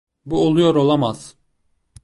Bu 0.25 0.45
oluyor 0.47 0.75
olamaz! 0.75 1.35